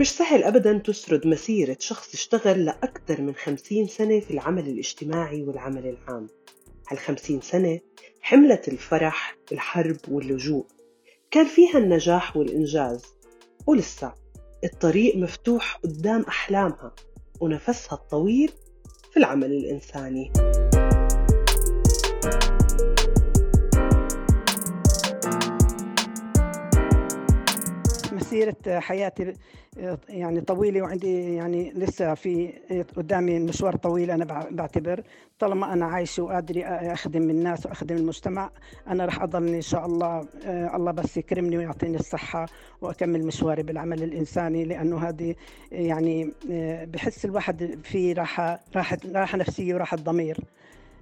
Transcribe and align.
مش 0.00 0.10
سهل 0.16 0.44
أبدا 0.44 0.78
تسرد 0.78 1.26
مسيرة 1.26 1.76
شخص 1.80 2.14
اشتغل 2.14 2.64
لأكثر 2.64 3.20
من 3.20 3.34
خمسين 3.34 3.86
سنة 3.86 4.20
في 4.20 4.30
العمل 4.30 4.68
الاجتماعي 4.68 5.42
والعمل 5.42 5.86
العام. 5.86 6.26
هالخمسين 6.88 7.40
سنة 7.40 7.80
حملت 8.20 8.68
الفرح 8.68 9.36
الحرب 9.52 9.96
واللجوء. 10.08 10.66
كان 11.30 11.46
فيها 11.46 11.78
النجاح 11.78 12.36
والإنجاز. 12.36 13.02
ولسه 13.66 14.12
الطريق 14.64 15.16
مفتوح 15.16 15.76
قدام 15.84 16.22
أحلامها 16.22 16.94
ونفسها 17.40 17.94
الطويل 17.94 18.52
في 19.10 19.16
العمل 19.16 19.52
الإنساني. 19.52 20.32
مسيرة 28.26 28.56
حياتي 28.80 29.32
يعني 30.08 30.40
طويلة 30.40 30.82
وعندي 30.82 31.34
يعني 31.34 31.72
لسه 31.72 32.14
في 32.14 32.52
قدامي 32.96 33.38
مشوار 33.38 33.76
طويل 33.76 34.10
أنا 34.10 34.46
بعتبر. 34.50 35.02
طالما 35.38 35.72
أنا 35.72 35.86
عايشة 35.86 36.22
وقادرة 36.22 36.62
أخدم 36.64 37.30
الناس 37.30 37.66
وأخدم 37.66 37.96
المجتمع 37.96 38.50
أنا 38.88 39.04
رح 39.04 39.22
أضلني 39.22 39.56
إن 39.56 39.62
شاء 39.62 39.86
الله 39.86 40.28
الله 40.74 40.92
بس 40.92 41.16
يكرمني 41.16 41.56
ويعطيني 41.58 41.96
الصحة 41.96 42.46
وأكمل 42.80 43.26
مشواري 43.26 43.62
بالعمل 43.62 44.02
الإنساني 44.02 44.64
لأنه 44.64 44.98
هذه 45.08 45.34
يعني 45.72 46.32
بحس 46.92 47.24
الواحد 47.24 47.78
في 47.82 48.12
راحة 48.12 48.60
راحة 48.76 48.98
راحة 49.14 49.38
نفسية 49.38 49.74
وراحة 49.74 49.96
ضمير. 49.96 50.40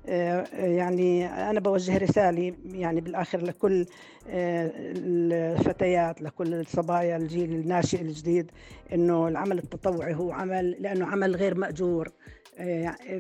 يعني 0.08 1.26
أنا 1.26 1.60
بوجه 1.60 1.98
رسالة 1.98 2.54
يعني 2.65 3.01
بالآخر 3.01 3.42
لكل 3.42 3.87
الفتيات 4.29 6.23
لكل 6.23 6.54
الصبايا 6.54 7.16
الجيل 7.16 7.51
الناشئ 7.52 8.01
الجديد 8.01 8.51
إنه 8.92 9.29
العمل 9.29 9.59
التطوعي 9.59 10.14
هو 10.14 10.32
عمل 10.32 10.70
لأنه 10.70 11.06
عمل 11.06 11.37
غير 11.37 11.54
مأجور. 11.54 12.09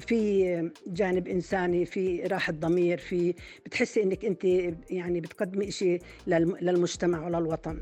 في 0.00 0.70
جانب 0.86 1.28
إنساني 1.28 1.84
في 1.86 2.22
راحة 2.22 2.52
ضمير 2.52 2.98
في 2.98 3.34
بتحسي 3.66 4.02
إنك 4.02 4.24
أنت 4.24 4.44
يعني 4.90 5.20
بتقدمي 5.20 5.70
شيء 5.70 6.00
للمجتمع 6.26 7.26
وللوطن 7.26 7.78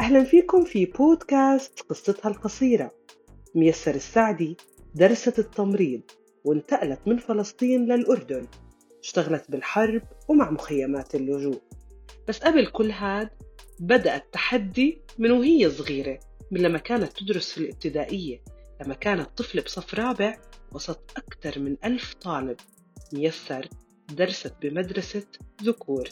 أهلا 0.00 0.24
فيكم 0.24 0.64
في 0.64 0.84
بودكاست 0.86 1.80
قصتها 1.80 2.28
القصيرة. 2.28 2.90
ميسر 3.54 3.94
السعدي 3.94 4.56
درست 4.94 5.38
التمريض 5.38 6.00
وانتقلت 6.44 7.00
من 7.06 7.18
فلسطين 7.18 7.86
للأردن. 7.92 8.46
اشتغلت 9.02 9.50
بالحرب 9.50 10.02
ومع 10.28 10.50
مخيمات 10.50 11.14
اللجوء. 11.14 11.60
بس 12.28 12.38
قبل 12.38 12.66
كل 12.66 12.90
هاد 12.90 13.28
بدأ 13.80 14.16
التحدي 14.16 15.02
من 15.18 15.30
وهي 15.30 15.70
صغيرة 15.70 16.20
من 16.50 16.60
لما 16.60 16.78
كانت 16.78 17.12
تدرس 17.12 17.52
في 17.52 17.58
الابتدائية 17.58 18.42
لما 18.84 18.94
كانت 18.94 19.28
طفلة 19.36 19.62
بصف 19.62 19.94
رابع 19.94 20.38
وسط 20.72 21.12
أكثر 21.16 21.58
من 21.58 21.76
ألف 21.84 22.14
طالب. 22.14 22.56
ميسر 23.12 23.68
درست 24.14 24.52
بمدرسة 24.62 25.26
ذكور. 25.62 26.08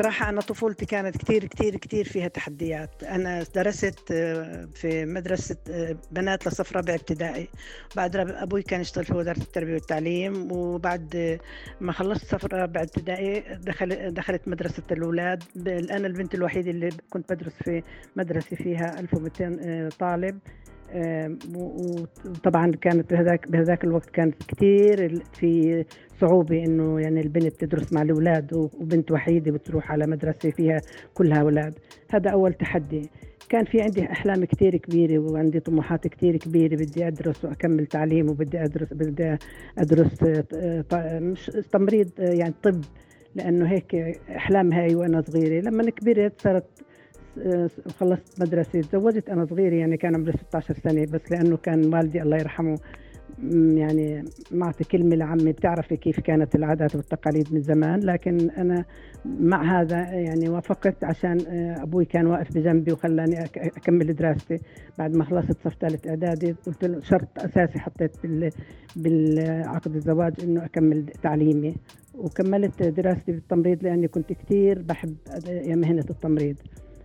بصراحة 0.00 0.28
أنا 0.28 0.40
طفولتي 0.40 0.86
كانت 0.86 1.16
كتير 1.16 1.44
كتير 1.44 1.76
كتير 1.76 2.04
فيها 2.04 2.28
تحديات. 2.28 3.04
أنا 3.04 3.44
درست 3.54 4.12
في 4.74 5.04
مدرسة 5.04 5.56
بنات 6.10 6.46
لصف 6.46 6.76
رابع 6.76 6.94
ابتدائي. 6.94 7.48
بعد 7.96 8.16
أبوي 8.16 8.62
كان 8.62 8.80
يشتغل 8.80 9.04
في 9.04 9.14
وزارة 9.14 9.38
التربية 9.38 9.74
والتعليم. 9.74 10.52
وبعد 10.52 11.38
ما 11.80 11.92
خلصت 11.92 12.24
صف 12.24 12.44
رابع 12.44 12.82
ابتدائي 12.82 13.40
دخل 13.40 14.14
دخلت 14.14 14.48
مدرسة 14.48 14.82
الأولاد. 14.90 15.42
أنا 15.66 16.06
البنت 16.06 16.34
الوحيدة 16.34 16.70
اللي 16.70 16.88
كنت 17.10 17.32
بدرس 17.32 17.52
في 17.64 17.82
مدرسة 18.16 18.56
فيها 18.56 19.00
1200 19.00 19.88
طالب. 19.98 20.38
وطبعا 21.56 22.70
كانت 22.70 23.10
بهذاك 23.12 23.50
بهذاك 23.50 23.84
الوقت 23.84 24.10
كانت 24.10 24.34
كثير 24.42 25.22
في 25.32 25.84
صعوبة 26.20 26.64
إنه 26.64 27.00
يعني 27.00 27.20
البنت 27.20 27.64
تدرس 27.64 27.92
مع 27.92 28.02
الأولاد 28.02 28.54
وبنت 28.54 29.12
وحيدة 29.12 29.52
بتروح 29.52 29.92
على 29.92 30.06
مدرسة 30.06 30.50
فيها 30.50 30.80
كلها 31.14 31.40
أولاد 31.40 31.74
هذا 32.10 32.30
أول 32.30 32.52
تحدي. 32.52 33.10
كان 33.48 33.64
في 33.64 33.80
عندي 33.80 34.04
أحلام 34.04 34.44
كتير 34.44 34.76
كبيرة 34.76 35.18
وعندي 35.18 35.60
طموحات 35.60 36.08
كتير 36.08 36.36
كبيرة. 36.36 36.74
بدي 36.76 37.06
أدرس 37.06 37.44
وأكمل 37.44 37.86
تعليم 37.86 38.30
وبدي 38.30 38.64
أدرس 38.64 38.92
بدي 38.92 39.36
أدرس 39.78 40.24
مش 41.22 41.46
تمريض 41.72 42.10
يعني 42.18 42.54
طب. 42.62 42.80
لأنه 43.34 43.66
هيك 43.70 43.94
أحلام 44.36 44.72
هاي 44.72 44.94
وأنا 44.94 45.22
صغيرة. 45.22 45.60
لما 45.60 45.90
كبرت 45.90 46.40
صارت 46.40 46.64
خلصت 47.98 48.40
مدرسة 48.42 48.80
تزوجت 48.80 49.28
أنا 49.28 49.44
صغيرة 49.44 49.74
يعني 49.74 49.96
كان 49.96 50.14
عمري 50.14 50.32
16 50.32 50.74
سنة 50.74 51.04
بس 51.12 51.20
لأنه 51.30 51.56
كان 51.56 51.94
والدي 51.94 52.22
الله 52.22 52.36
يرحمه 52.36 52.78
يعني 53.74 54.24
معطي 54.50 54.84
كلمة 54.84 55.16
لعمي. 55.16 55.52
بتعرفي 55.52 55.96
كيف 55.96 56.20
كانت 56.20 56.54
العادات 56.54 56.96
والتقاليد 56.96 57.54
من 57.54 57.60
زمان. 57.60 58.00
لكن 58.00 58.50
أنا 58.50 58.84
مع 59.24 59.80
هذا 59.80 59.96
يعني 59.98 60.48
وافقت 60.48 61.04
عشان 61.04 61.38
أبوي 61.82 62.04
كان 62.04 62.26
واقف 62.26 62.54
بجنبي 62.54 62.92
وخلاني 62.92 63.44
أكمل 63.56 64.14
دراستي. 64.14 64.58
بعد 64.98 65.16
ما 65.16 65.24
خلصت 65.24 65.56
صف 65.64 65.74
ثالث 65.80 66.06
إعدادي 66.06 66.52
قلت 66.66 66.84
له 66.84 67.00
شرط 67.00 67.28
أساسي 67.38 67.78
حطيت 67.78 68.16
بالعقد 68.96 69.94
الزواج 69.94 70.32
إنه 70.42 70.64
أكمل 70.64 71.06
تعليمي. 71.06 71.74
وكملت 72.14 72.82
دراستي 72.82 73.32
بالتمريض 73.32 73.84
لأني 73.84 74.08
كنت 74.08 74.32
كثير 74.32 74.82
بحب 74.82 75.16
مهنة 75.66 76.04
التمريض. 76.10 76.56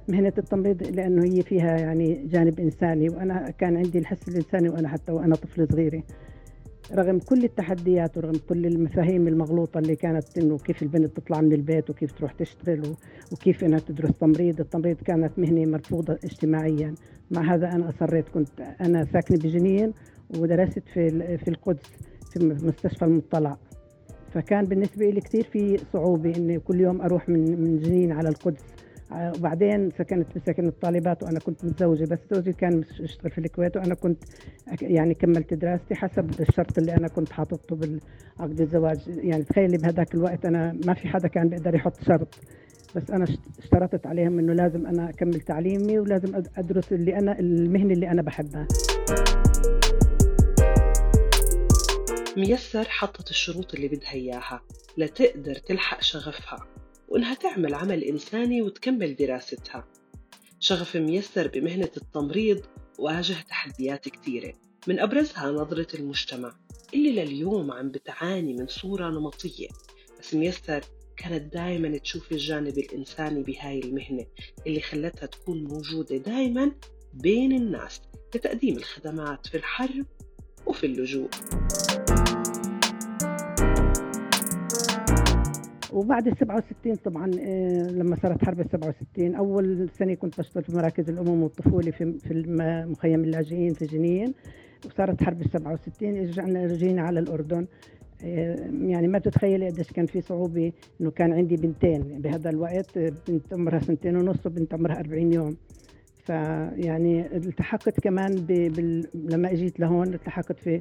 مهنة 0.07 0.33
التمريض 0.37 0.83
لأنه 0.83 1.23
هي 1.23 1.41
فيها 1.41 1.77
يعني 1.77 2.27
جانب 2.27 2.59
إنساني 2.59 3.09
وأنا 3.09 3.49
كان 3.49 3.77
عندي 3.77 3.99
الحس 3.99 4.27
الإنساني 4.27 4.69
وأنا 4.69 4.87
حتى 4.87 5.11
وأنا 5.11 5.35
طفلة 5.35 5.67
صغيرة. 5.71 6.03
رغم 6.93 7.19
كل 7.19 7.43
التحديات 7.43 8.17
ورغم 8.17 8.33
كل 8.49 8.65
المفاهيم 8.65 9.27
المغلوطة 9.27 9.77
اللي 9.77 9.95
كانت 9.95 10.37
إنه 10.37 10.57
كيف 10.57 10.83
البنت 10.83 11.17
تطلع 11.17 11.41
من 11.41 11.53
البيت 11.53 11.89
وكيف 11.89 12.11
تروح 12.11 12.31
تشتغل 12.33 12.95
وكيف 13.31 13.63
إنها 13.63 13.79
تدرس 13.79 14.17
تمريض. 14.19 14.59
التمريض 14.59 14.97
كانت 14.97 15.39
مهنة 15.39 15.71
مرفوضة 15.71 16.13
اجتماعيا. 16.23 16.95
مع 17.31 17.53
هذا 17.55 17.71
أنا 17.71 17.89
أصريت 17.89 18.29
كنت 18.29 18.61
أنا 18.81 19.05
ساكنة 19.05 19.37
بجنين 19.37 19.93
ودرست 20.37 20.83
في 20.93 21.37
في 21.37 21.47
القدس 21.47 21.89
في 22.31 22.45
مستشفى 22.45 23.05
المطلع. 23.05 23.57
فكان 24.33 24.65
بالنسبة 24.65 25.09
لي 25.09 25.21
كثير 25.21 25.43
في 25.43 25.77
صعوبة 25.93 26.35
إني 26.37 26.59
كل 26.59 26.81
يوم 26.81 27.01
أروح 27.01 27.29
من 27.29 27.61
من 27.61 27.79
جنين 27.79 28.11
على 28.11 28.29
القدس. 28.29 28.63
وبعدين 29.11 29.91
سكنت 29.91 30.31
في 30.33 30.39
سكن 30.39 30.67
الطالبات 30.67 31.23
وأنا 31.23 31.39
كنت 31.39 31.65
متزوجة 31.65 32.03
بس 32.03 32.19
زوجي 32.31 32.53
كان 32.53 32.83
يشتغل 32.99 33.31
في 33.31 33.37
الكويت 33.37 33.77
وأنا 33.77 33.95
كنت 33.95 34.23
يعني 34.81 35.13
كملت 35.13 35.53
دراستي 35.53 35.95
حسب 35.95 36.29
الشرط 36.39 36.77
اللي 36.77 36.93
أنا 36.95 37.07
كنت 37.07 37.31
حاططه 37.31 37.75
بالعقد 37.75 38.61
الزواج. 38.61 38.99
يعني 39.07 39.43
تخيلي 39.43 39.77
بهذاك 39.77 40.15
الوقت 40.15 40.45
أنا 40.45 40.77
ما 40.85 40.93
في 40.93 41.07
حدا 41.07 41.27
كان 41.27 41.49
بيقدر 41.49 41.75
يحط 41.75 42.03
شرط 42.03 42.35
بس 42.95 43.11
أنا 43.11 43.25
اشترطت 43.59 44.07
عليهم 44.07 44.39
إنه 44.39 44.53
لازم 44.53 44.87
أنا 44.87 45.09
أكمل 45.09 45.41
تعليمي 45.41 45.99
ولازم 45.99 46.41
أدرس 46.57 46.93
اللي 46.93 47.15
أنا 47.17 47.39
المهنة 47.39 47.93
اللي 47.93 48.11
أنا 48.11 48.21
بحبها. 48.21 48.67
ميسر 52.37 52.83
حطت 52.83 53.29
الشروط 53.29 53.73
اللي 53.73 53.87
بدها 53.87 54.13
إياها 54.13 54.61
لتقدر 54.97 55.55
تلحق 55.55 56.01
شغفها. 56.01 56.57
وإنها 57.07 57.33
تعمل 57.33 57.73
عمل 57.73 58.03
إنساني 58.03 58.61
وتكمل 58.61 59.15
دراستها. 59.15 59.87
شغف 60.59 60.97
ميسر 60.97 61.47
بمهنة 61.47 61.91
التمريض 61.97 62.61
واجه 62.99 63.35
تحديات 63.49 64.09
كثيرة. 64.09 64.53
من 64.87 64.99
أبرزها 64.99 65.51
نظرة 65.51 65.87
المجتمع 65.93 66.55
اللي 66.93 67.11
لليوم 67.25 67.71
عم 67.71 67.91
بتعاني 67.91 68.53
من 68.53 68.67
صورة 68.67 69.09
نمطية. 69.09 69.67
بس 70.19 70.33
ميسر 70.33 70.81
كانت 71.17 71.53
دايما 71.53 71.97
تشوف 71.97 72.31
الجانب 72.31 72.77
الإنساني 72.77 73.43
بهاي 73.43 73.79
المهنة 73.79 74.25
اللي 74.67 74.81
خلتها 74.81 75.25
تكون 75.25 75.63
موجودة 75.63 76.17
دايما 76.17 76.71
بين 77.13 77.51
الناس 77.51 78.01
لتقديم 78.35 78.77
الخدمات 78.77 79.47
في 79.47 79.57
الحرب 79.57 80.05
وفي 80.65 80.85
اللجوء. 80.85 81.29
وبعد 85.95 86.27
ال 86.27 86.37
67 86.37 86.95
طبعا 86.95 87.27
لما 87.91 88.15
صارت 88.15 88.45
حرب 88.45 88.59
ال 88.59 88.69
67 88.69 89.35
أول 89.35 89.89
سنة 89.89 90.13
كنت 90.13 90.39
بشتغل 90.39 90.63
في 90.63 90.71
مراكز 90.71 91.09
الأمم 91.09 91.43
والطفوله 91.43 91.91
في 91.91 92.13
في 92.13 92.43
مخيم 92.89 93.23
اللاجئين 93.23 93.73
في 93.73 93.85
جنين 93.85 94.33
وصارت 94.85 95.23
حرب 95.23 95.41
ال 95.41 95.49
67 95.49 96.17
رجعنا 96.17 96.65
رجينا 96.65 97.01
على 97.01 97.19
الأردن. 97.19 97.67
يعني 98.81 99.07
ما 99.07 99.17
بتتخيلي 99.19 99.67
قديش 99.67 99.91
كان 99.91 100.05
في 100.05 100.21
صعوبة 100.21 100.71
إنه 101.01 101.11
كان 101.11 101.33
عندي 101.33 101.55
بنتين 101.55 102.01
بهذا 102.21 102.49
الوقت 102.49 102.99
بنت 103.27 103.53
عمرها 103.53 103.79
سنتين 103.79 104.15
ونص 104.15 104.45
وبنت 104.45 104.73
عمرها 104.73 104.99
40 104.99 105.33
يوم. 105.33 105.55
فيعني 106.25 107.35
التحقت 107.37 107.99
كمان 107.99 108.35
بال... 108.35 109.07
لما 109.13 109.51
اجيت 109.51 109.79
لهون 109.79 110.13
التحقت 110.13 110.59
في 110.59 110.79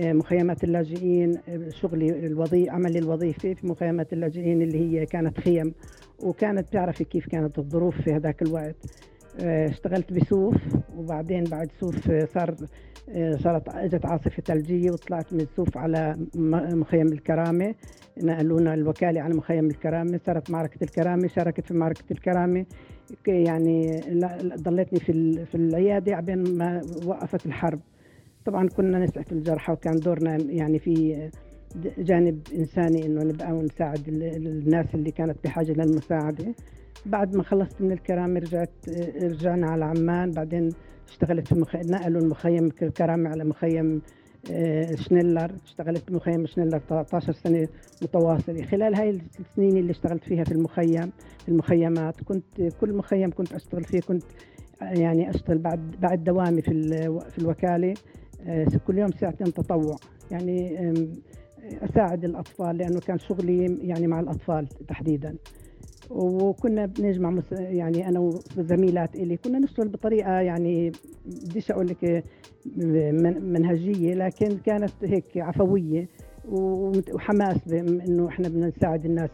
آه، 0.00 0.12
مخيمات 0.12 0.64
اللاجئين 0.64 1.38
شغلي 1.68 2.26
الوظيفي 2.26 2.70
عملي 2.70 2.98
الوظيفي 2.98 3.54
في 3.54 3.66
مخيمات 3.66 4.12
اللاجئين 4.12 4.62
اللي 4.62 4.78
هي 5.00 5.06
كانت 5.06 5.40
خيم 5.40 5.74
وكانت 6.18 6.68
بتعرفي 6.68 7.04
كيف 7.04 7.26
كانت 7.26 7.58
الظروف 7.58 8.00
في 8.00 8.12
هذاك 8.12 8.42
الوقت. 8.42 8.76
آه، 9.40 9.68
اشتغلت 9.68 10.12
بسوف 10.12 10.54
وبعدين 10.96 11.44
بعد 11.44 11.70
سوف 11.80 12.10
صار 12.34 12.54
آه، 13.08 13.36
صارت 13.36 13.68
اجت 13.68 14.06
عاصفة 14.06 14.42
ثلجية 14.46 14.90
وطلعت 14.90 15.32
من 15.32 15.46
سوف 15.56 15.76
على 15.78 16.16
مخيم 16.74 17.06
الكرامة. 17.06 17.74
نقلونا 18.22 18.74
الوكالة 18.74 19.20
على 19.20 19.34
مخيم 19.34 19.66
الكرامة 19.66 20.20
صارت 20.26 20.50
معركة 20.50 20.84
الكرامة 20.84 21.28
شاركت 21.28 21.66
في 21.66 21.74
معركة 21.74 22.04
الكرامة. 22.10 22.66
يعني 23.26 24.02
ضليتني 24.56 25.00
في 25.00 25.44
في 25.46 25.54
العيادة 25.54 26.16
عبين 26.16 26.38
ما 26.38 26.82
وقفت 27.04 27.46
الحرب. 27.46 27.80
طبعا 28.44 28.68
كنا 28.68 28.98
نسعف 28.98 29.32
الجرحى 29.32 29.72
وكان 29.72 30.02
دورنا 30.02 30.36
يعني 30.36 30.78
في 30.78 31.28
جانب 31.98 32.40
إنساني 32.58 33.06
إنه 33.06 33.22
نبقى 33.22 33.52
ونساعد 33.52 34.08
الناس 34.08 34.86
اللي 34.94 35.10
كانت 35.10 35.36
بحاجة 35.44 35.72
للمساعدة. 35.72 36.44
بعد 37.06 37.36
ما 37.36 37.42
خلصت 37.42 37.80
من 37.80 37.92
الكرامة 37.92 38.40
رجعت 38.40 38.70
رجعنا 39.22 39.66
على 39.70 39.84
عمان. 39.84 40.30
بعدين 40.30 40.68
اشتغلت 41.08 41.46
في 41.46 41.54
مخ... 41.54 41.76
نقلوا 41.76 42.20
المخيم 42.20 42.70
الكرامه 42.82 43.30
على 43.30 43.44
مخيم 43.44 44.02
شنيلر 44.94 45.52
اشتغلت 45.64 46.10
بمخيم 46.10 46.46
شنيلر 46.46 46.78
13 46.78 47.32
سنة 47.32 47.68
متواصلة. 48.02 48.62
خلال 48.62 48.94
هاي 48.94 49.18
السنين 49.40 49.76
اللي 49.76 49.90
اشتغلت 49.90 50.24
فيها 50.24 50.44
في 50.44 50.52
المخيم 50.52 51.12
في 51.38 51.48
المخيمات 51.48 52.20
كنت 52.20 52.62
كل 52.80 52.92
مخيم 52.92 53.30
كنت 53.30 53.52
أشتغل 53.52 53.84
فيه 53.84 54.00
كنت 54.00 54.22
يعني 54.82 55.30
أشتغل 55.30 55.58
بعد 55.58 55.94
بعد 56.00 56.24
دوامي 56.24 56.62
في 56.62 56.72
في 57.30 57.38
الوكالة. 57.38 57.94
آه، 58.46 58.66
كل 58.86 58.98
يوم 58.98 59.10
ساعتين 59.10 59.52
تطوع. 59.52 59.96
يعني 60.30 60.92
أساعد 61.82 62.24
الأطفال 62.24 62.76
لأنه 62.76 63.00
كان 63.00 63.18
شغلي 63.18 63.78
يعني 63.82 64.06
مع 64.06 64.20
الأطفال 64.20 64.66
تحديدا. 64.88 65.34
وكنا 66.10 66.86
بنجمع 66.86 67.42
يعني 67.52 68.08
أنا 68.08 68.20
وزميلات 68.56 69.14
إلي 69.16 69.36
كنا 69.36 69.58
نشتغل 69.58 69.88
بطريقة 69.88 70.30
يعني 70.40 70.92
بديش 71.26 71.70
أقول 71.70 71.86
لك 71.88 72.24
منهجية 73.42 74.14
لكن 74.14 74.58
كانت 74.66 74.92
هيك 75.02 75.24
عفوية 75.36 76.08
وحماس 76.48 77.68
إنه 77.72 78.28
إحنا 78.28 78.48
بنساعد 78.48 79.04
الناس 79.04 79.30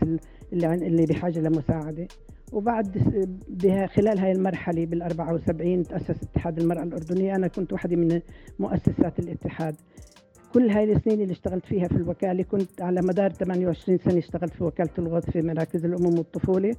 اللي 0.53 0.75
اللي 0.75 1.07
بحاجة 1.07 1.39
لمساعدة. 1.41 2.09
وبعد 2.53 2.99
بها 3.49 3.87
خلال 3.87 4.19
هاي 4.19 4.33
المرحلة 4.33 4.85
بال 4.87 5.03
74 5.03 5.83
تاسس 5.83 6.23
اتحاد 6.23 6.59
المرأة 6.59 6.83
الأردنية. 6.83 7.37
أنا 7.37 7.49
كنت 7.49 7.73
واحدة 7.73 7.97
من 7.97 8.21
مؤسسات 8.59 9.19
الاتحاد. 9.19 9.75
كل 10.57 10.71
هاي 10.71 10.93
السنين 10.93 11.21
اللي 11.23 11.33
اشتغلت 11.33 11.67
فيها 11.67 11.89
في 11.89 11.97
الوكالة 11.97 12.43
كنت 12.43 12.83
على 12.83 13.01
مدار 13.03 13.31
28 13.31 13.99
سنة 13.99 14.19
اشتغلت 14.19 14.55
في 14.55 14.65
وكالة 14.65 14.91
الغوث 14.99 15.31
في 15.31 15.43
مراكز 15.43 15.85
الأمم 15.85 16.19
والطفولة. 16.19 16.75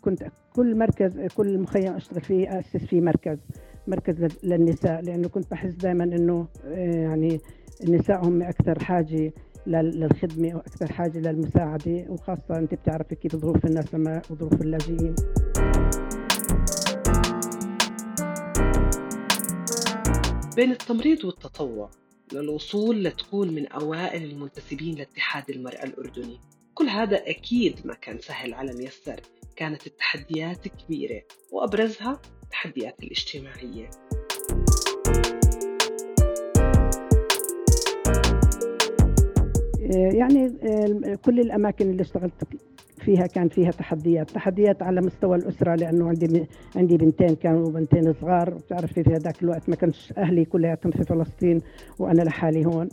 كنت 0.00 0.26
كل 0.52 0.78
مركز 0.78 1.20
كل 1.36 1.58
مخيم 1.58 1.92
أشتغل 1.92 2.20
فيه 2.20 2.58
أسس 2.58 2.76
فيه 2.76 3.00
مركز 3.00 3.38
مركز 3.86 4.28
للنساء 4.42 5.00
لأنه 5.00 5.28
كنت 5.28 5.50
بحس 5.50 5.74
دائما 5.74 6.04
إنه 6.04 6.48
آه، 6.64 6.94
يعني 6.94 7.40
النساء 7.84 8.24
هم 8.26 8.42
أكثر 8.42 8.78
حاجة 8.84 9.32
للخدمة 9.66 10.56
وأكثر 10.56 10.92
حاجة 10.92 11.18
للمساعدة 11.18 12.04
وخاصة 12.08 12.58
أنت 12.58 12.74
بتعرفي 12.74 13.14
كيف 13.14 13.36
ظروف 13.36 13.64
الناس 13.66 13.94
لما 13.94 14.22
وظروف 14.30 14.60
اللاجئين. 14.62 15.14
بين 20.56 20.70
التمريض 20.70 21.24
والتطوع 21.24 21.90
للوصول 22.32 23.04
لتكون 23.04 23.54
من 23.54 23.66
أوائل 23.66 24.24
المنتسبين 24.24 24.94
لاتحاد 24.94 25.50
المرأة 25.50 25.84
الأردني. 25.84 26.40
كل 26.74 26.88
هذا 26.88 27.16
أكيد 27.16 27.86
ما 27.86 27.94
كان 27.94 28.18
سهل 28.18 28.54
على 28.54 28.72
ميسر. 28.72 29.20
كانت 29.56 29.86
التحديات 29.86 30.68
كبيرة 30.68 31.22
وأبرزها 31.52 32.20
التحديات 32.42 33.02
الاجتماعية. 33.02 33.90
يعني 39.90 40.48
كل 41.16 41.40
الأماكن 41.40 41.90
اللي 41.90 42.02
اشتغلت 42.02 42.44
فيها 43.06 43.26
كان 43.26 43.48
فيها 43.48 43.70
تحديات 43.70 44.30
تحديات 44.30 44.82
على 44.82 45.00
مستوى 45.00 45.36
الأسرة 45.36 45.74
لأنه 45.74 46.08
عندي 46.08 46.46
عندي 46.76 46.96
بنتين 46.96 47.34
كانوا 47.34 47.70
بنتين 47.70 48.12
صغار 48.12 48.54
بتعرفي 48.54 49.02
في 49.04 49.10
هذاك 49.10 49.42
الوقت 49.42 49.68
ما 49.68 49.76
كانش 49.76 50.12
أهلي 50.18 50.44
كلياتهم 50.44 50.92
في 50.92 51.04
فلسطين 51.04 51.60
وأنا 51.98 52.22
لحالي 52.22 52.66
هون. 52.66 52.88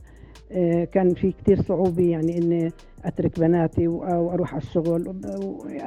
كان 0.92 1.14
في 1.14 1.32
كتير 1.32 1.62
صعوبة 1.62 2.04
يعني 2.04 2.38
إني 2.38 2.72
أترك 3.06 3.40
بناتي 3.40 3.88
أو 3.88 4.32
أروح 4.34 4.54
على 4.54 4.62
الشغل. 4.64 5.16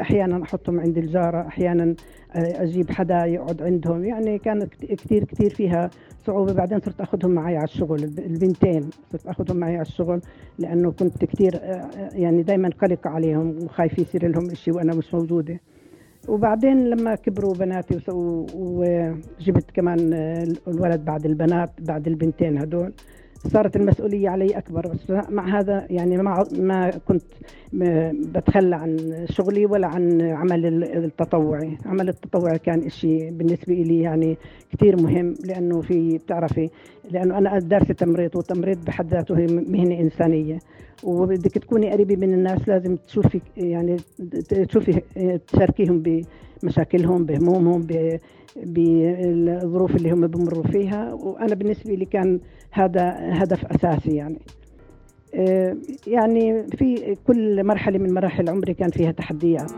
أحيانا 0.01 0.43
أحطهم 0.43 0.81
عند 0.81 0.99
الجارة 0.99 1.47
أحيانا 1.47 1.95
آه، 2.35 2.63
أجيب 2.63 2.91
حدا 2.91 3.25
يقعد 3.27 3.63
عندهم. 3.63 4.05
يعني 4.05 4.39
كانت 4.39 4.75
كتير 4.75 5.25
كتير 5.25 5.51
فيها 5.55 5.91
صعوبة. 6.27 6.53
بعدين 6.53 6.81
صرت 6.81 7.01
أخذهم 7.01 7.31
معي 7.31 7.57
على 7.57 7.65
الشغل. 7.65 8.05
البنتين 8.05 8.91
صرت 9.13 9.27
أخذهم 9.27 9.57
معي 9.57 9.75
على 9.75 9.83
الشغل 9.83 10.21
لأنه 10.59 10.91
كنت 10.91 11.25
كتير 11.25 11.57
آه، 11.57 11.91
يعني 12.13 12.43
دايما 12.43 12.69
قلقة 12.69 13.11
عليهم 13.11 13.59
وخايف 13.65 13.99
يصير 13.99 14.29
لهم 14.29 14.51
إشي 14.51 14.71
وأنا 14.71 14.95
مش 14.95 15.15
موجودة. 15.15 15.61
وبعدين 16.29 16.91
لما 16.91 17.15
كبروا 17.15 17.55
بناتي 17.55 18.01
وجبت 18.55 19.71
كمان 19.75 19.99
الولد 20.69 21.05
بعد 21.05 21.27
البنات 21.27 21.71
بعد 21.81 22.07
البنتين 22.07 22.59
هدول 22.59 22.93
صارت 23.47 23.77
المسؤولية 23.77 24.29
علي 24.29 24.59
أكبر. 24.59 24.93
مع 25.31 25.59
هذا 25.59 25.87
يعني 25.91 26.17
ما 26.17 26.45
ما 26.59 26.91
كنت 27.09 27.23
بتخلى 28.35 28.77
عن 28.77 29.13
شغلي 29.31 29.67
ولا 29.67 29.87
عن 29.87 30.21
عمل 30.23 30.85
التطوعي. 30.85 31.79
عمل 31.87 32.09
التطوعي 32.09 32.59
كان 32.59 32.83
إشي 32.83 33.31
بالنسبة 33.31 33.75
لي 33.75 34.01
يعني 34.01 34.37
كثير 34.73 35.03
مهم 35.03 35.35
لأنه 35.45 35.81
في 35.81 36.19
بتعرفي 36.19 36.71
لأنه 37.11 37.39
أنا 37.39 37.59
دارسة 37.59 37.95
تمريض 37.95 38.37
والتمريض 38.37 38.85
بحد 38.85 39.15
ذاته 39.15 39.35
مهنة 39.51 40.01
إنسانية. 40.01 40.59
وبدك 41.05 41.53
تكوني 41.59 41.91
قريبة 41.91 42.17
من 42.17 42.35
الناس 42.35 42.69
لازم 42.69 42.97
تشوفي 42.97 43.41
يعني 43.57 43.97
تشوفي 44.69 45.01
تشاركيهم 45.49 46.03
بمشاكلهم 46.63 47.25
بهمومهم 47.25 47.87
بالظروف 48.57 49.97
اللي 49.97 50.11
هم 50.11 50.27
بمروا 50.27 50.63
فيها. 50.63 51.13
وأنا 51.13 51.55
بالنسبة 51.55 51.95
لي 51.95 52.05
كان 52.05 52.41
هذا 52.79 53.17
هدف 53.43 53.65
أساسي 53.65 54.17
يعني. 54.17 54.39
آه، 55.35 55.77
يعني 56.07 56.67
في 56.67 57.17
كل 57.27 57.65
مرحلة 57.65 57.99
من 57.99 58.15
مراحل 58.15 58.49
عمري 58.49 58.75
كان 58.75 58.91
فيها 58.91 59.13
تحديات. 59.13 59.73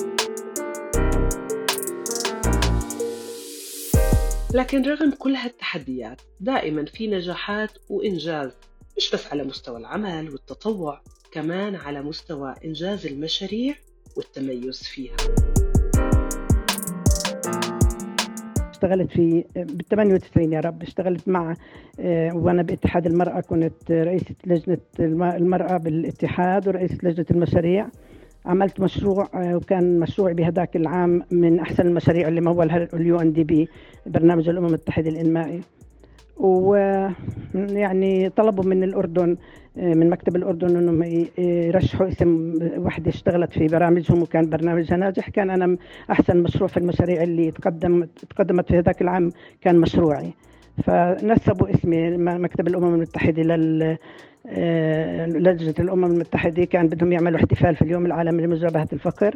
لكن 4.54 4.82
رغم 4.82 5.10
كل 5.10 5.34
هالتحديات 5.34 6.20
دائما 6.40 6.84
في 6.84 7.06
نجاحات 7.06 7.70
وإنجاز 7.90 8.50
مش 8.96 9.10
بس 9.10 9.26
على 9.26 9.44
مستوى 9.44 9.78
العمل 9.78 10.30
والتطوع 10.30 11.00
كمان 11.32 11.74
على 11.74 12.02
مستوى 12.02 12.54
إنجاز 12.64 13.06
المشاريع 13.06 13.74
والتميز 14.16 14.82
فيها. 14.82 15.16
اشتغلت 18.78 19.10
في 19.10 19.44
بال 19.56 19.84
98 19.90 20.52
يا 20.52 20.60
رب 20.60 20.82
اشتغلت 20.82 21.28
مع 21.28 21.54
آه، 22.00 22.36
وأنا 22.36 22.62
باتحاد 22.62 23.06
المرأة 23.06 23.40
كنت 23.40 23.90
رئيسة 23.92 24.34
لجنة 24.46 24.78
المرأة 25.36 25.76
بالاتحاد 25.76 26.68
ورئيسة 26.68 26.98
لجنة 27.02 27.26
المشاريع. 27.30 27.86
عملت 28.46 28.80
مشروع 28.80 29.28
آه، 29.34 29.56
وكان 29.56 30.00
مشروعي 30.00 30.34
بهذاك 30.34 30.76
العام 30.76 31.22
من 31.30 31.60
أحسن 31.60 31.86
المشاريع 31.86 32.28
اللي 32.28 32.40
مولها 32.40 32.88
اليو 32.94 33.20
إن 33.20 33.32
دي 33.32 33.44
بي 33.44 33.68
برنامج 34.06 34.48
الأمم 34.48 34.66
المتحدة 34.66 35.08
الإنمائي. 35.10 35.60
ويعني 36.38 38.28
طلبوا 38.28 38.64
من 38.64 38.82
الأردن 38.84 39.36
من 39.76 40.10
مكتب 40.10 40.36
الأردن 40.36 40.76
أنهم 40.76 41.02
يرشحوا 41.38 42.08
اسم 42.08 42.54
وحدة 42.76 43.08
اشتغلت 43.10 43.52
في 43.52 43.66
برامجهم 43.66 44.22
وكان 44.22 44.50
برنامجها 44.50 44.96
ناجح. 44.96 45.28
كان 45.28 45.50
أنا 45.50 45.76
أحسن 46.10 46.36
مشروع 46.36 46.68
في 46.68 46.76
المشاريع 46.76 47.22
اللي 47.22 47.50
تقدم 47.50 48.06
تقدمت 48.30 48.68
في 48.68 48.78
هذاك 48.78 49.02
العام 49.02 49.30
كان 49.60 49.78
مشروعي. 49.78 50.32
فنسبوا 50.84 51.74
اسمي 51.74 52.10
مكتب 52.16 52.68
الأمم 52.68 52.94
المتحدة 52.94 53.42
لل 53.42 53.96
آه، 54.50 55.26
لجنة 55.26 55.74
الأمم 55.78 56.04
المتحدة 56.04 56.64
كان 56.64 56.88
بدهم 56.88 57.12
يعملوا 57.12 57.38
احتفال 57.38 57.76
في 57.76 57.82
اليوم 57.82 58.06
العالمي 58.06 58.42
لمجابهة 58.42 58.88
الفقر. 58.92 59.34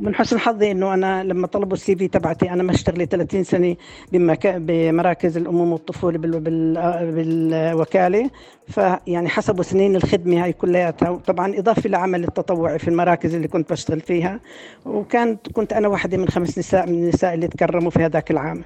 من 0.00 0.14
حسن 0.14 0.38
حظي 0.38 0.70
إنه 0.70 0.94
أنا 0.94 1.24
لما 1.24 1.46
طلبوا 1.46 1.72
السي 1.72 1.96
في 1.96 2.08
تبعتي 2.08 2.50
أنا 2.50 2.62
مشتغلي 2.62 3.06
30 3.06 3.44
سنة 3.44 3.76
بمراكز 4.12 5.36
الاموم 5.36 5.72
والطفولة 5.72 6.18
بالوكالة. 6.18 8.30
فيعني 8.68 9.28
حسبوا 9.28 9.62
سنين 9.62 9.96
الخدمة 9.96 10.44
هاي 10.44 10.52
كلياتها. 10.52 11.16
طبعا 11.16 11.58
إضافة 11.58 11.88
لعمل 11.90 12.24
التطوعي 12.24 12.78
في 12.78 12.88
المراكز 12.88 13.34
اللي 13.34 13.48
كنت 13.48 13.70
بشتغل 13.72 14.00
فيها. 14.00 14.40
وكانت 14.86 15.52
كنت 15.52 15.72
أنا 15.72 15.88
واحدة 15.88 16.18
من 16.18 16.28
خمس 16.28 16.58
نساء 16.58 16.86
من 16.86 16.94
النساء 16.94 17.34
اللي 17.34 17.48
تكرموا 17.48 17.90
في 17.90 18.04
هذاك 18.04 18.30
العام. 18.30 18.64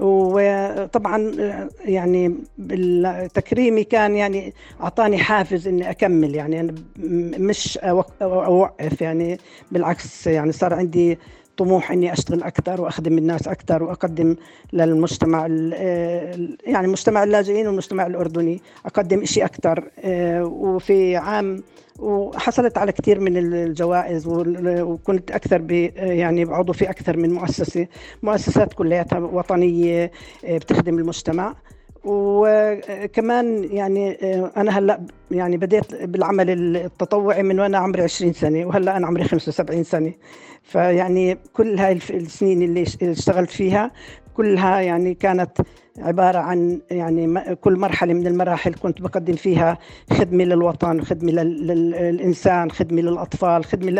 وطبعا 0.00 1.32
يعني 1.84 2.34
تكريمي 3.34 3.84
كان 3.84 4.16
يعني 4.16 4.54
أعطاني 4.80 5.18
حافز 5.18 5.68
إني 5.68 5.90
أكمل 5.90 6.34
يعني 6.34 6.60
أنا 6.60 6.74
مش 7.38 7.78
أوقف 8.22 9.00
يعني 9.00 9.38
بالعكس 9.72 10.26
يعني 10.26 10.52
صار 10.52 10.74
عندي 10.74 11.18
طموح 11.56 11.90
إني 11.92 12.12
أشتغل 12.12 12.42
أكثر 12.42 12.80
وأخدم 12.80 13.18
الناس 13.18 13.48
أكثر 13.48 13.82
وأقدم 13.82 14.36
للمجتمع 14.72 15.46
يعني 16.66 16.88
مجتمع 16.88 17.22
اللاجئين 17.22 17.66
والمجتمع 17.66 18.06
الأردني 18.06 18.62
أقدم 18.86 19.24
شيء 19.24 19.44
أكثر 19.44 19.84
آه، 20.04 20.44
وفي 20.44 21.16
عام 21.16 21.62
وحصلت 21.98 22.78
على 22.78 22.92
كثير 22.92 23.20
من 23.20 23.36
الجوائز 23.36 24.26
وكنت 24.26 25.30
أكثر 25.30 25.58
ب 25.58 25.70
يعني 25.96 26.44
عضو 26.44 26.72
في 26.72 26.90
أكثر 26.90 27.16
من 27.16 27.32
مؤسسة 27.32 27.86
مؤسسات 28.22 28.72
كلياتها 28.72 29.18
وطنية 29.18 30.10
آه، 30.44 30.58
بتخدم 30.58 30.98
المجتمع. 30.98 31.54
وكمان 32.04 33.64
يعني 33.64 34.18
آه، 34.22 34.52
أنا 34.56 34.78
هلأ 34.78 35.00
يعني 35.30 35.56
بديت 35.56 35.94
بالعمل 35.94 36.76
التطوعي 36.76 37.42
من 37.42 37.60
وأنا 37.60 37.78
عمري 37.78 38.02
20 38.02 38.32
سنة 38.32 38.66
وهلأ 38.66 38.96
أنا 38.96 39.06
عمري 39.06 39.24
75 39.24 39.84
سنة. 39.84 40.12
فيعني 40.62 41.38
كل 41.52 41.78
هاي 41.78 41.92
السنين 42.10 42.62
اللي 42.62 42.82
اشتغلت 43.02 43.50
فيها 43.50 43.90
كلها 44.36 44.80
يعني 44.80 45.14
كانت 45.14 45.60
عبارة 45.98 46.38
عن 46.38 46.80
يعني 46.90 47.54
كل 47.54 47.76
مرحلة 47.76 48.14
من 48.14 48.26
المراحل 48.26 48.74
كنت 48.74 49.00
بقدم 49.00 49.34
فيها 49.34 49.78
خدمة 50.12 50.44
للوطن 50.44 51.00
خدمة 51.04 51.32
للإنسان 51.32 52.70
خدمة 52.70 53.02
للأطفال 53.02 53.64
خدمة 53.64 53.90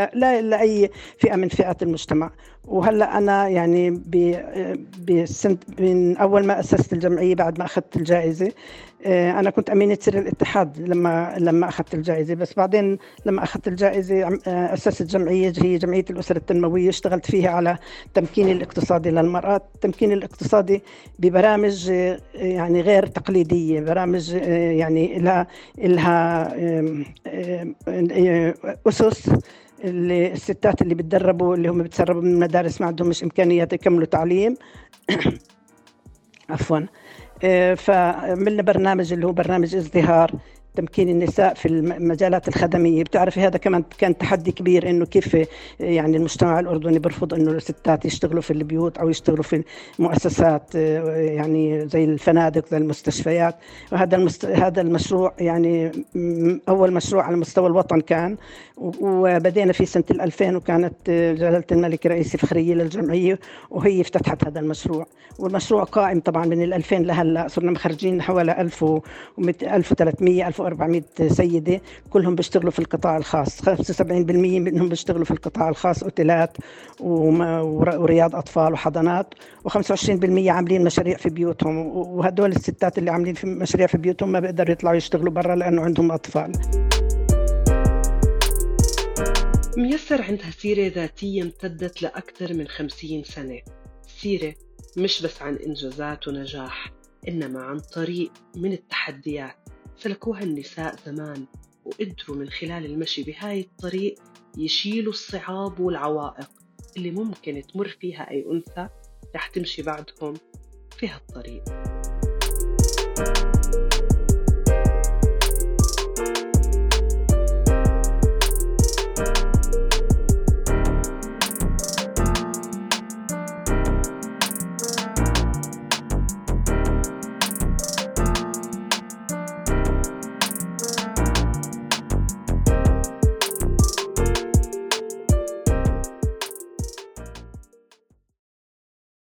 لأي 0.41 0.91
فئة 1.19 1.37
من 1.37 1.49
فئات 1.49 1.83
المجتمع. 1.83 2.31
وهلأ 2.64 3.18
أنا 3.18 3.49
يعني 3.49 3.90
بسنة 5.09 5.56
من 5.78 6.16
أول 6.16 6.47
ما 6.47 6.61
أسست 6.61 6.92
الجمعية 6.92 7.35
بعد 7.35 7.59
ما 7.59 7.64
أخذت 7.64 7.97
الجائزة 7.97 8.52
آه، 9.06 9.40
أنا 9.40 9.50
كنت 9.50 9.71
أمينة 9.71 9.99
سر 10.00 10.18
الاتحاد 10.18 10.80
لما 10.80 11.35
لما 11.38 11.68
أخذت 11.68 11.94
الجائزة. 11.94 12.35
بس 12.35 12.54
بعدين 12.54 12.99
لما 13.26 13.42
أخذت 13.42 13.68
الجائزة 13.68 14.38
آه، 14.47 14.75
أسست 14.75 15.02
جمعية 15.02 15.52
هي 15.62 15.78
جمعية 15.78 16.04
الأسر 16.11 16.37
التنموية 16.37 16.88
اشتغلت 16.88 17.26
فيها 17.30 17.50
على 17.50 17.78
التمكين 18.06 18.50
الاقتصادي 18.50 19.11
للمرأة 19.11 19.56
التمكين 19.75 20.12
الاقتصادي 20.12 20.83
ببرامج 21.18 21.90
آه، 21.90 22.18
يعني 22.35 22.80
غير 22.80 23.06
تقليدية 23.06 23.80
برامج 23.80 24.33
يعني 24.54 25.18
لها 25.18 25.47
لها 25.78 26.54
أسس 28.87 29.30
الستات 29.85 30.83
اللي 30.83 30.95
بتدربوا 30.95 31.55
اللي 31.55 31.69
هم 31.69 31.83
بتسربوا 31.83 32.23
من 32.23 32.35
المدارس 32.35 32.81
ما 32.81 32.87
عندهم 32.87 33.09
مش 33.09 33.23
امكانيات 33.23 33.73
يكملوا 33.73 34.07
تعليم. 34.07 34.57
عفوا. 36.50 36.81
آه، 37.45 37.75
فعملنا 37.75 38.62
برنامج 38.62 39.12
اللي 39.12 39.26
هو 39.26 39.33
برنامج 39.33 39.75
ازدهار. 39.76 40.33
تمكين 40.76 41.09
النساء 41.09 41.54
في 41.54 41.69
المجالات 41.69 42.49
الخدمية. 42.49 43.02
بتعرفي 43.04 43.40
هذا 43.40 43.59
كمان 43.59 43.85
كان 43.99 44.19
تحدي 44.19 44.52
كبير 44.52 44.90
إنه 44.90 45.07
كيف 45.07 45.37
يعني 45.81 46.16
المجتمع 46.16 46.61
الأردني 46.61 46.99
بيرفض 46.99 47.35
إنه 47.35 47.50
الستات 47.50 48.04
يشتغلوا 48.04 48.43
في 48.43 48.50
البيوت 48.50 48.99
أو 48.99 49.09
يشتغلوا 49.09 49.43
في 49.43 49.62
المؤسسات 49.99 50.75
يعني 50.75 51.88
زي 51.88 52.04
الفنادق 52.04 52.69
زي 52.71 52.76
المستشفيات. 52.76 53.54
وهذا 53.93 54.16
المست... 54.16 54.45
هذا 54.45 54.81
المشروع 54.81 55.33
يعني 55.38 55.93
أول 56.69 56.93
مشروع 56.93 57.23
على 57.25 57.37
مستوى 57.37 57.66
الوطن 57.66 58.00
كان. 58.00 58.37
وبدينا 59.00 59.73
في 59.73 59.87
سنة 59.87 60.04
2000 60.11 60.57
وكانت 60.57 60.95
جلالة 61.11 61.64
الملك 61.73 62.07
رئيس 62.07 62.37
فخرية 62.37 62.75
للجمعية 62.75 63.38
وهي 63.71 64.00
افتتحت 64.00 64.45
هذا 64.47 64.61
المشروع. 64.61 65.07
والمشروع 65.38 65.85
قائم 65.85 66.21
طبعا 66.21 66.47
من 66.47 66.73
2000 66.73 66.97
لهلأ. 66.97 67.49
صرنا 67.49 67.71
مخرجين 67.71 68.23
حوالي 68.23 68.61
1300 68.61 70.45
1400 70.66 71.02
سيدة 71.28 71.80
كلهم 72.11 72.35
بيشتغلوا 72.35 72.71
في 72.71 72.78
القطاع 72.78 73.16
الخاص. 73.16 73.62
75% 73.62 74.61
منهم 74.61 74.88
بيشتغلوا 74.88 75.25
في 75.25 75.30
القطاع 75.30 75.68
الخاص 75.68 76.02
أوتيلات 76.02 76.56
ورياض 77.00 78.37
أطفال 78.37 78.73
وحضانات 78.73 79.35
و25% 79.68 80.49
عاملين 80.49 80.85
مشاريع 80.85 81.16
في 81.16 81.28
بيوتهم. 81.28 81.76
وهدول 81.97 82.50
الستات 82.50 82.99
اللي 82.99 83.11
عاملين 83.11 83.35
في 83.35 83.47
مشاريع 83.47 83.87
في 83.87 83.99
بيوتهم 83.99 84.33
ما 84.33 84.40
بيقدروا 84.40 84.71
يطلعوا 84.71 84.97
يشتغلوا 84.97 85.33
برا 85.33 85.56
لأنه 85.56 85.83
عندهم 85.83 86.12
أطفال. 86.12 86.52
ميسر 89.76 90.23
عندها 90.23 90.50
سيرة 90.50 90.92
ذاتية 90.94 91.42
امتدت 91.42 92.02
لأكثر 92.02 92.54
من 92.54 92.68
خمسين 92.68 93.25
سنة. 93.25 93.61
سيرة 94.06 94.54
مش 94.97 95.23
بس 95.23 95.42
عن 95.42 95.56
إنجازات 95.66 96.28
ونجاح 96.28 96.92
إنما 97.28 97.62
عن 97.62 97.78
طريق 97.78 98.33
من 98.56 98.73
التحديات. 98.73 99.56
سلكوها 99.99 100.43
النساء 100.43 100.97
زمان 101.07 101.47
وقدروا 101.85 102.37
من 102.37 102.51
خلال 102.51 102.85
المشي 102.85 103.23
بهاي 103.23 103.61
الطريق 103.61 104.15
يشيلوا 104.59 105.13
الصعاب 105.13 105.81
والعوائق 105.81 106.51
اللي 106.97 107.11
ممكن 107.11 107.63
تمر 107.63 107.89
فيها 107.89 108.31
أي 108.31 108.47
أنثى 108.53 108.89
رح 109.35 109.47
تمشي 109.47 109.83
بعدهم 109.83 110.35
في 110.99 111.09
هالطريق. 111.09 111.65